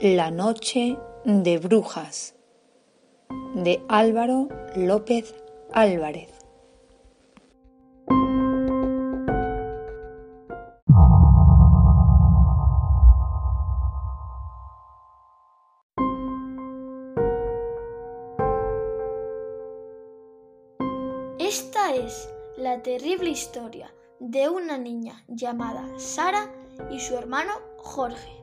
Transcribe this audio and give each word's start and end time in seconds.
La 0.00 0.30
noche 0.30 0.98
de 1.24 1.56
brujas 1.56 2.34
de 3.54 3.82
Álvaro 3.88 4.48
López 4.76 5.34
Álvarez. 5.72 6.28
Esta 21.38 21.94
es 21.94 22.28
la 22.58 22.82
terrible 22.82 23.30
historia 23.30 23.90
de 24.20 24.50
una 24.50 24.76
niña 24.76 25.24
llamada 25.26 25.88
Sara 25.98 26.52
y 26.90 27.00
su 27.00 27.16
hermano 27.16 27.52
Jorge, 27.78 28.36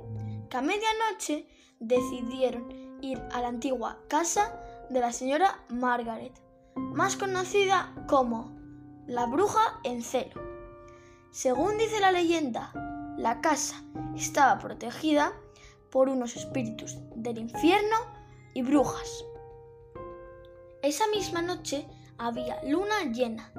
a 0.55 0.61
medianoche 0.61 1.47
decidieron 1.79 2.99
ir 3.01 3.21
a 3.31 3.41
la 3.41 3.47
antigua 3.47 3.97
casa 4.07 4.53
de 4.89 4.99
la 4.99 5.11
señora 5.11 5.63
Margaret, 5.69 6.33
más 6.75 7.15
conocida 7.15 7.93
como 8.07 8.55
la 9.07 9.25
bruja 9.25 9.79
en 9.83 10.03
celo. 10.03 10.41
Según 11.31 11.77
dice 11.77 11.99
la 11.99 12.11
leyenda, 12.11 12.71
la 13.17 13.41
casa 13.41 13.83
estaba 14.15 14.59
protegida 14.59 15.33
por 15.91 16.09
unos 16.09 16.35
espíritus 16.35 16.97
del 17.15 17.39
infierno 17.39 17.97
y 18.53 18.61
brujas. 18.61 19.25
Esa 20.81 21.07
misma 21.07 21.41
noche 21.41 21.87
había 22.17 22.63
luna 22.63 23.11
llena 23.11 23.51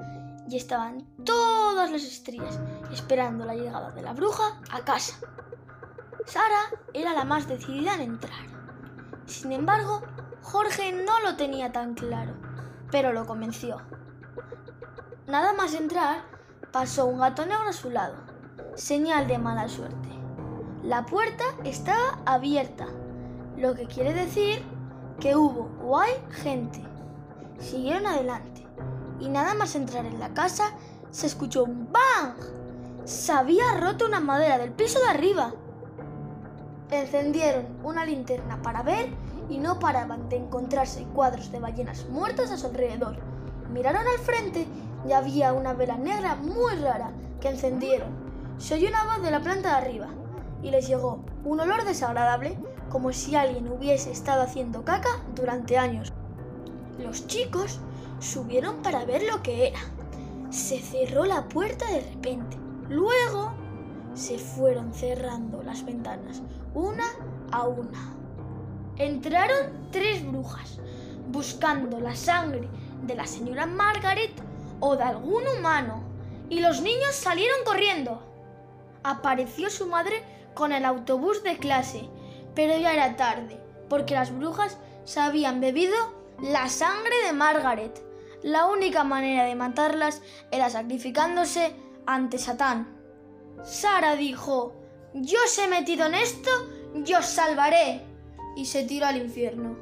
y 0.49 0.57
estaban 0.57 1.05
todas 1.25 1.91
las 1.91 2.03
estrellas 2.03 2.59
esperando 2.91 3.45
la 3.45 3.55
llegada 3.55 3.91
de 3.91 4.01
la 4.01 4.13
bruja 4.13 4.61
a 4.71 4.85
casa. 4.85 5.19
Sara 6.25 6.71
era 6.93 7.13
la 7.13 7.25
más 7.25 7.47
decidida 7.47 7.95
en 7.95 8.01
entrar. 8.01 8.45
Sin 9.25 9.51
embargo, 9.51 10.01
Jorge 10.41 10.91
no 10.91 11.19
lo 11.21 11.35
tenía 11.35 11.71
tan 11.71 11.93
claro, 11.93 12.33
pero 12.91 13.13
lo 13.13 13.25
convenció. 13.25 13.81
Nada 15.27 15.53
más 15.53 15.73
entrar, 15.73 16.23
pasó 16.71 17.05
un 17.05 17.19
gato 17.19 17.45
negro 17.45 17.69
a 17.69 17.73
su 17.73 17.89
lado, 17.89 18.15
señal 18.75 19.27
de 19.27 19.37
mala 19.37 19.67
suerte. 19.67 20.09
La 20.83 21.05
puerta 21.05 21.43
estaba 21.63 22.19
abierta, 22.25 22.85
lo 23.57 23.73
que 23.73 23.87
quiere 23.87 24.13
decir 24.13 24.63
que 25.19 25.35
hubo 25.35 25.69
o 25.81 25.99
hay 25.99 26.13
gente. 26.29 26.81
Siguieron 27.59 28.05
adelante 28.05 28.67
y 29.19 29.29
nada 29.29 29.53
más 29.53 29.75
entrar 29.75 30.05
en 30.05 30.19
la 30.19 30.33
casa 30.33 30.73
se 31.09 31.27
escuchó 31.27 31.63
un 31.63 31.91
¡bang! 31.91 32.35
Se 33.05 33.31
había 33.31 33.79
roto 33.79 34.05
una 34.05 34.19
madera 34.19 34.57
del 34.57 34.71
piso 34.71 34.99
de 34.99 35.07
arriba. 35.07 35.53
Encendieron 36.95 37.65
una 37.83 38.05
linterna 38.05 38.61
para 38.61 38.81
ver 38.81 39.09
y 39.49 39.57
no 39.57 39.79
paraban 39.79 40.29
de 40.29 40.37
encontrarse 40.37 41.03
cuadros 41.13 41.51
de 41.51 41.59
ballenas 41.59 42.05
muertas 42.09 42.51
a 42.51 42.57
su 42.57 42.67
alrededor. 42.67 43.17
Miraron 43.69 44.07
al 44.07 44.19
frente 44.19 44.65
y 45.07 45.11
había 45.11 45.53
una 45.53 45.73
vela 45.73 45.97
negra 45.97 46.35
muy 46.35 46.75
rara 46.75 47.11
que 47.41 47.49
encendieron. 47.49 48.09
Se 48.57 48.75
oyó 48.75 48.87
una 48.87 49.03
voz 49.03 49.21
de 49.21 49.31
la 49.31 49.41
planta 49.41 49.69
de 49.69 49.75
arriba 49.75 50.07
y 50.63 50.71
les 50.71 50.87
llegó 50.87 51.19
un 51.43 51.59
olor 51.59 51.83
desagradable 51.83 52.57
como 52.89 53.11
si 53.11 53.35
alguien 53.35 53.67
hubiese 53.67 54.11
estado 54.11 54.41
haciendo 54.41 54.85
caca 54.85 55.09
durante 55.35 55.77
años. 55.77 56.13
Los 56.97 57.27
chicos 57.27 57.79
subieron 58.19 58.81
para 58.81 59.05
ver 59.05 59.23
lo 59.23 59.43
que 59.43 59.67
era. 59.67 59.79
Se 60.49 60.79
cerró 60.79 61.25
la 61.25 61.49
puerta 61.49 61.85
de 61.91 61.99
repente. 61.99 62.57
Luego 62.87 63.51
se 64.15 64.39
fueron 64.39 64.93
cerrando 64.93 65.61
las 65.61 65.85
ventanas 65.85 66.41
una 66.73 67.05
a 67.51 67.67
una. 67.67 68.13
Entraron 68.97 69.89
tres 69.91 70.25
brujas 70.25 70.79
buscando 71.27 71.99
la 71.99 72.15
sangre 72.15 72.67
de 73.03 73.15
la 73.15 73.27
señora 73.27 73.65
Margaret 73.65 74.31
o 74.79 74.95
de 74.95 75.03
algún 75.03 75.43
humano 75.47 76.03
y 76.49 76.59
los 76.59 76.81
niños 76.81 77.13
salieron 77.13 77.59
corriendo. 77.65 78.21
Apareció 79.03 79.69
su 79.69 79.87
madre 79.87 80.23
con 80.53 80.71
el 80.71 80.85
autobús 80.85 81.43
de 81.43 81.57
clase, 81.57 82.09
pero 82.55 82.77
ya 82.77 82.93
era 82.93 83.15
tarde 83.17 83.59
porque 83.89 84.13
las 84.15 84.35
brujas 84.35 84.77
se 85.03 85.19
habían 85.19 85.59
bebido 85.59 85.95
la 86.41 86.69
sangre 86.69 87.15
de 87.25 87.33
Margaret. 87.33 88.01
La 88.43 88.65
única 88.67 89.03
manera 89.03 89.43
de 89.43 89.55
matarlas 89.55 90.21
era 90.51 90.69
sacrificándose 90.69 91.75
ante 92.05 92.37
Satán. 92.37 92.94
Sara 93.63 94.15
dijo, 94.15 94.75
yo 95.13 95.39
os 95.45 95.57
he 95.57 95.67
metido 95.67 96.05
en 96.05 96.15
esto, 96.15 96.49
yo 97.03 97.19
os 97.19 97.25
salvaré. 97.25 98.01
Y 98.55 98.65
se 98.65 98.83
tiró 98.83 99.07
al 99.07 99.17
infierno. 99.17 99.75